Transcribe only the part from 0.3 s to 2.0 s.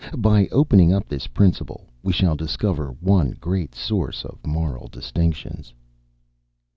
opening up this principle,